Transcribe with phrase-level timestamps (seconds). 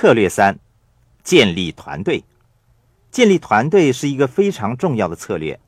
[0.00, 0.58] 策略三：
[1.22, 2.24] 建立团队。
[3.10, 5.60] 建立团队是一个非常重要的策略。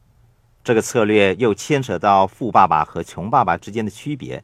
[0.64, 4.42] 这个策略又牵扯到富爸爸和穷爸爸之间的区别。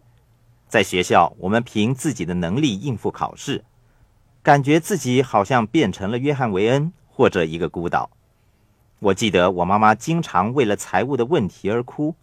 [0.68, 3.64] 在学校，我们凭自己的能力应付考试，
[4.42, 8.10] 感觉自己好像变成了约翰·维恩或者一个孤岛。
[8.98, 12.14] 我记得我妈妈经常为了财务的问题而哭，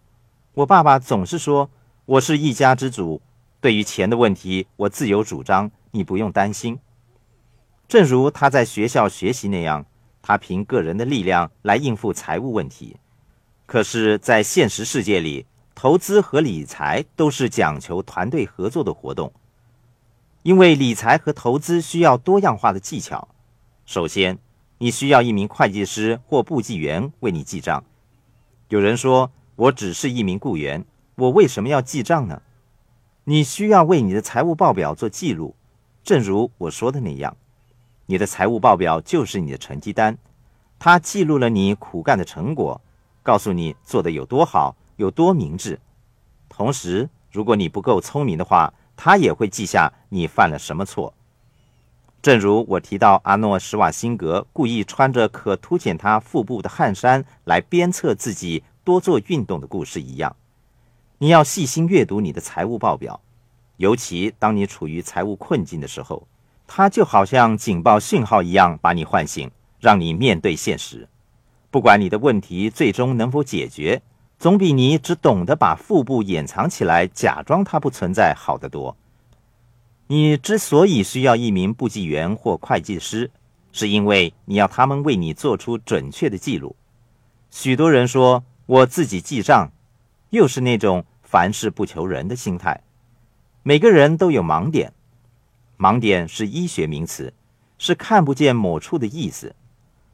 [0.54, 1.71] 我爸爸总是说
[2.05, 3.23] ：“我是一家之主，
[3.59, 6.77] 对于钱的问题，我自有主张，你不用担心。”
[7.88, 9.85] 正如他在学校学习那样，
[10.21, 12.98] 他凭个人的力量来应付财务问题。
[13.66, 19.31] 可是，在现实世界里，投资和理财都是讲求团队合作的活动，
[20.44, 23.27] 因为理财和投资需要多样化的技巧。
[23.86, 24.38] 首先，
[24.77, 27.83] 你需要一名会计师或簿记员为你记账。
[28.70, 30.83] 有人说：“我只是一名雇员，
[31.16, 32.41] 我为什么要记账呢？”
[33.25, 35.55] 你需要为你的财务报表做记录，
[36.03, 37.36] 正如我说的那样，
[38.08, 40.18] 你的财务报表就是你的成绩单，
[40.77, 42.81] 它记录了你苦干的成果。
[43.23, 45.80] 告诉你做的有多好，有多明智。
[46.47, 51.16] 同时，如果你不够聪明的话，它也会记下你犯了什么错。
[52.22, 60.36] 正如我提到阿诺·施瓦辛格故意穿着可凸显他腹部的汗衫来鞭策自己多做运动的故事一样，
[61.17, 63.19] 你要细心阅读你的财务报表，
[63.78, 66.28] 尤其当你处于财务困境的时候，
[66.67, 69.49] 它就好像警报信号一样把你唤醒，
[69.80, 71.07] 让你面对现实。
[71.69, 74.02] 不管你的问题最终能否解决，
[74.39, 78.95] 总比你只懂得把腹部掩藏起来，假装它不存在好得多。
[80.07, 83.31] 你之所以需要一名簿记员或会计师，
[83.72, 86.75] 是因为你要他们为你做出准确的记录。
[87.50, 89.72] 许多人说我自己记账，
[90.29, 92.81] 又是那种凡事不求人的心态。
[93.63, 94.94] 每个人都有盲点，
[95.78, 97.34] 盲点是医学名词，
[97.78, 99.56] 是看不见某处的意思。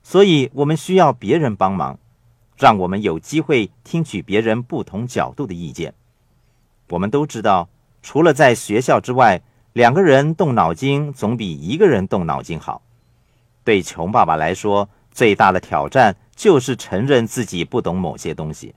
[0.04, 2.00] 所以，我们需要别人帮忙，
[2.58, 5.94] 让我们有机会听取别人不同角度的意见。
[6.90, 7.70] 我们都知道，
[8.02, 9.42] 除了在学校之外，
[9.74, 12.82] 两个人动脑筋总比一个人动脑筋好。
[13.64, 18.74] 对穷爸爸来说，最大的挑战就是承认自己不懂某些东西，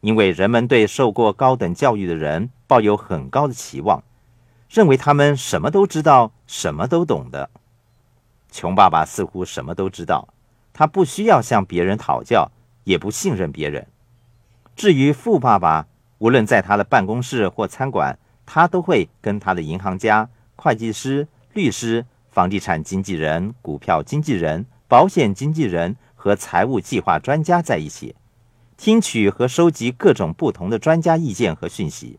[0.00, 4.02] 因为人们对受过高等教育的人抱有很高的期望，
[4.74, 7.48] 认为他们什么都知道，什么都懂的。
[8.50, 10.26] 穷爸爸似乎什么都知道。
[10.72, 12.50] 他不需要向别人讨教，
[12.82, 13.86] 也不信任别人。
[14.74, 15.86] 至于富爸爸，
[16.18, 28.16] 无论在他的办公室或餐馆，他都会跟他的银行家、会计师、律师、房地产经纪人、股票经纪人、保险经纪人和财务计划专家在一起，
[28.76, 32.18] 听取和收集各种不同的专家意见和讯息。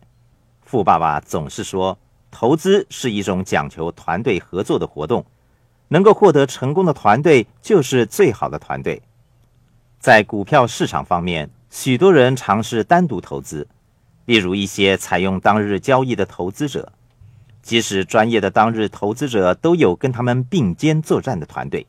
[0.62, 2.00] 富爸爸总是说，
[2.38, 5.26] 投资是一种讲求团队合作的活动。
[5.88, 9.02] 能够获得成功的团队就是最好的团队。
[10.00, 13.66] 在股票市场方面，许多人尝试单独投资，
[14.26, 16.92] 例如一些采用当日交易的投资者。
[17.62, 21.86] 即使专业的当日投资者都有跟他们并肩作战的团队，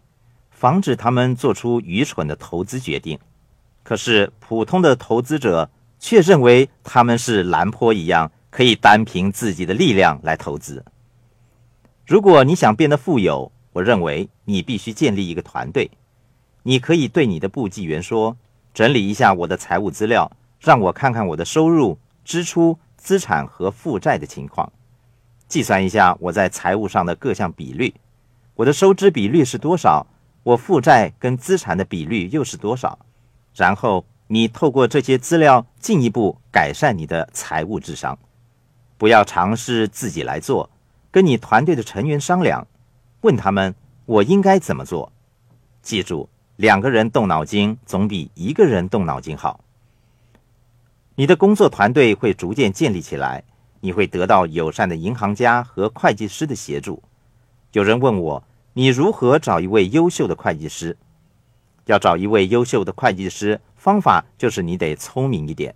[0.50, 3.18] 防止他们做出愚蠢的投资决定。
[3.82, 5.68] 可是普通的投资者
[5.98, 10.82] 却认为他们是蓝坡一样，可以单凭自己的力量来投资。
[12.06, 15.90] 如果你想变得富有，我认为你必须建立一个团队。
[16.62, 18.34] 你可以对你的簿记员说
[18.72, 24.72] ：“整理一下我的财务资料，让我看看我的收入、支出、资产和负债的情况，
[25.46, 27.92] 计算一下我在财务上的各项比率。
[28.54, 30.06] 我的收支比率是多少？
[30.44, 32.98] 我负债跟资产的比率又是多少？
[33.54, 38.18] 然后你透过这些资料进一步改善你的财务智商。
[38.98, 40.70] 不要尝试自己来做，
[41.10, 42.66] 跟你团队的成员商量。”
[43.22, 43.74] 问他们，
[44.04, 45.10] 我应该怎么做？
[45.82, 49.60] 记住，两个人动脑筋总比一个人动脑筋好。
[51.16, 53.42] 你的工作团队会逐渐建立起来，
[53.80, 57.02] 你会得到友善的银行家和会计师的协助。
[57.72, 60.96] 有人问我，你如何找一位优秀的会计师？
[61.86, 65.74] 要找一位优秀的会计师，方法就是你得聪明一点。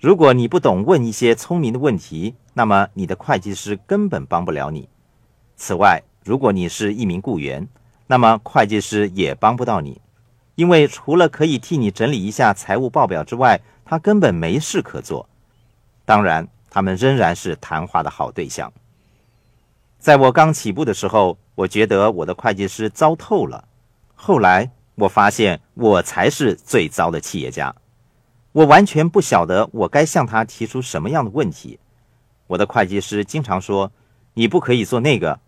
[0.00, 4.88] 如果你不懂问一些聪明的问题，那么你的会计师根本帮不了你。
[5.56, 7.66] 此外，如果你是一名雇员，
[8.06, 10.00] 那么会计师也帮不到你，
[10.54, 15.28] 因为除了可以替你整理一下财务报表之外，他根本没事可做。
[16.04, 18.72] 当然，他们仍然是谈话的好对象。
[19.98, 23.64] 在我刚起步的时候，我觉得我的会计师糟透了。
[24.14, 27.74] 后来我发现，我才是最糟的企业家。
[28.52, 31.78] 我完全不晓得我该向他提出什么样的问题。
[32.46, 33.92] 我的会计师经常说
[34.34, 35.38] ：“你不可以做那个。”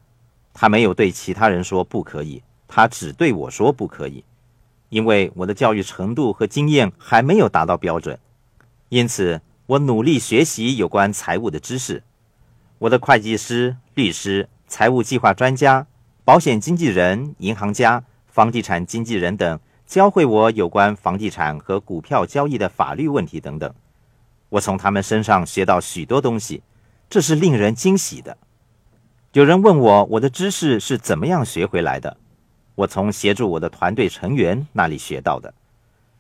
[0.52, 4.25] 他没有对其他人说不可以，他只对我说不可以，
[4.88, 8.19] 因为我的教育程度和经验还没有达到标准，
[8.88, 12.03] 因此我努力学习有关财务的知识。
[12.79, 15.87] 我的会计师、律师、财务计划专家、
[16.25, 19.61] 保险经纪人、银行家、房地产经纪人等
[19.91, 23.75] 教会我有关房地产和股票交易的法律问题等等。
[24.49, 26.63] 我从他们身上学到许多东西，
[27.09, 28.39] 这是令人惊喜的。
[29.33, 32.17] 有人问我，我的知识是怎么样学回来的？
[32.77, 35.53] 我从协助我的团队成员那里学到的。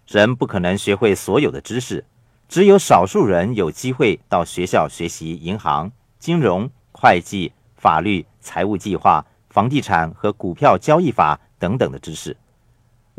[0.08, 2.04] 人不可能学会所有的知识，
[2.48, 12.36] 只有少数人有机会到学校学习银行、金融、会计、法律、财务计划、房地产和股票交易法等等的知识。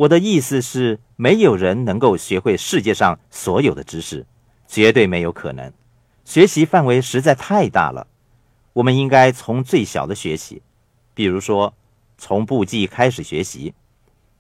[0.02, 4.26] 我的意思是，没有人能够学会世界上所有的知识，
[4.68, 5.72] 绝对没有可能。
[6.26, 8.08] 学习范围实在太大了。
[8.74, 10.64] 我们应该从最小的学习，
[11.14, 11.76] 比如说
[12.18, 13.76] 从簿记开始学习。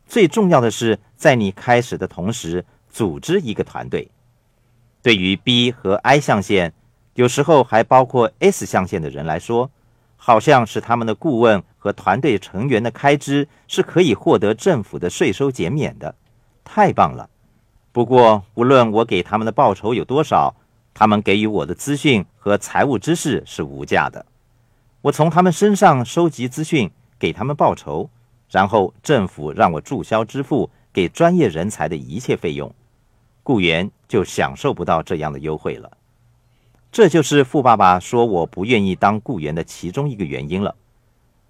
[0.07, 4.09] 最重要的是，在你开始的同时，组织一个团队。
[5.03, 6.73] 对于 B 和 I 象限，
[7.13, 9.69] 有时候还包括 S 象限的人来说，
[10.23, 16.13] 好像是他们的顾问和团队成员的开支是可以获得政府的税收减免的，
[16.63, 17.27] 太棒了。
[17.91, 20.55] 不过，无论我给他们的报酬有多少。
[20.93, 24.25] 他们给予我的资讯和财务知识是无价的，
[25.01, 28.09] 我从他们身上收集资讯，给他们报酬，
[28.49, 32.69] 然后政府让我注销支付给专业人才的一切费用，
[33.41, 35.89] 雇员就享受不到这样的优惠了。
[36.91, 40.75] 这就是富爸爸说我不愿意当雇员的其中一个原因了。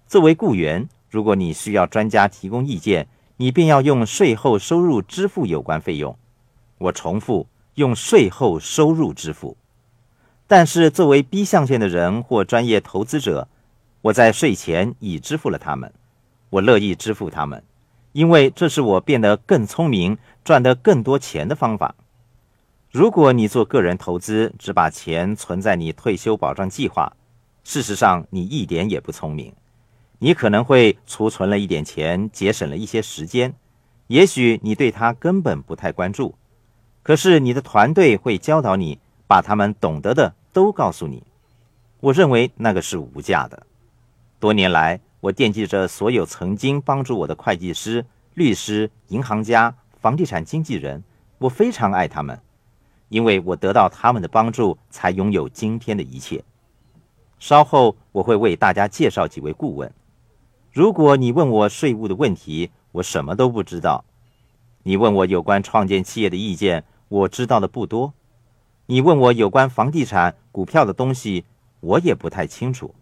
[0.06, 6.16] 作为雇员，如果你需要专家提供意见，你便要用税后收入支付有关费用。
[6.78, 7.46] 我重复。
[7.76, 9.56] 用税后收入支付，
[10.46, 13.48] 但是作为 B 象限的人或专业投资者，
[14.02, 15.90] 我在税前已支付了他们。
[16.50, 17.64] 我乐意支付他们，
[18.12, 21.94] 因为这是我变得更聪明、赚得更多钱的方法。
[22.92, 27.10] 如果你做个人投资，只把钱存在你退休保障计划，
[27.64, 29.50] 事实上你一点也不聪明。
[30.18, 33.54] 你可能会储存了一点钱，节省了一些时间，
[34.08, 36.34] 也许你对它根本不太关注。
[37.02, 41.22] 可是你的团队会教导你，把他们懂得的都告诉你。
[42.00, 43.66] 我认为那个是无价的。
[44.38, 48.04] 多年来，我惦记着所有曾经帮助我的会计师、
[48.34, 51.02] 律师、银行家、房地产经纪人，
[51.38, 52.38] 我非常爱他们，
[53.12, 56.42] 因为我得到他们的帮助，才拥有今天的一切。
[57.38, 59.92] 稍后我会为大家介绍几位顾问。
[60.72, 64.06] 如果你问我税务的问题，我什么都不知道。
[64.82, 66.84] 你问我有关创建企业的意见。
[67.08, 68.14] 我知道的不多，
[68.86, 71.44] 你问我有关房地产、股票的东西，
[71.80, 72.94] 我也不太清楚。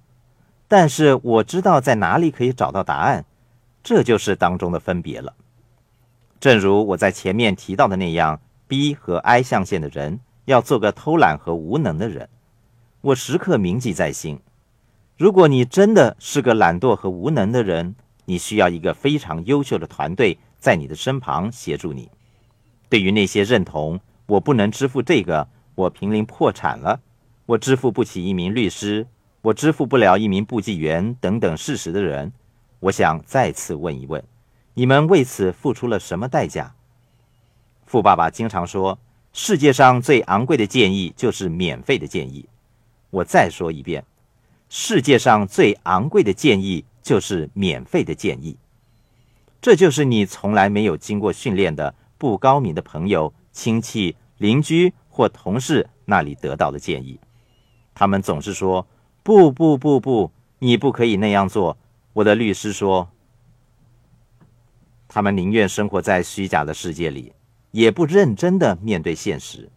[0.67, 3.25] 但是我知道在哪里可以找到答案，
[3.85, 5.33] 这就是当中的分别了。
[6.41, 12.29] 正如我在前面提到的那样，B 和 I 象限的人要做个偷懒和无能的人，
[13.01, 14.39] 我时刻铭记在心。
[15.19, 17.97] 如果你真的是个懒惰和无能的人，
[18.27, 22.09] 你需要一个非常优秀的团队在你的身旁协助你。
[22.89, 27.01] 对于那些认同我不能支付这个，我濒临破产了，
[27.47, 29.05] 我支付不起一名律师，
[29.43, 32.33] 我支付不了一名簿记员等等事实的人，
[32.79, 34.23] 我想再次问一问：
[34.75, 36.73] 你们为此付出了什么代价？
[37.91, 38.97] 富爸爸经常说，
[39.33, 42.49] 世界上最昂贵的建议就是免费的建议。
[43.11, 44.05] 我再说一遍，
[44.69, 48.57] 世界上最昂贵的建议就是免费的建议。
[49.61, 51.93] 这就是你从来没有经过训练的。
[52.17, 57.19] 不高明的朋友、亲戚、邻居或同事那里得到的建议，
[57.93, 58.87] 他们总是说
[59.25, 60.31] ：“不不不不，
[60.61, 61.77] 你不可以那样做。”
[62.15, 63.09] 我的律师说
[65.09, 67.33] ：“他们宁愿生活在虚假的世界里，
[67.71, 69.69] 也不认真的面对现实。”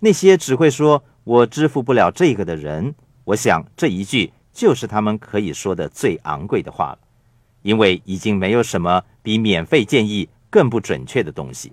[0.00, 2.94] 那些只会说我支付不了这个的人，
[3.24, 6.98] 我想这一句就是他们可以说的最昂贵的话了，
[7.62, 10.28] 因为已经没有什么比免费建议。
[10.48, 11.72] 更不准确的东西。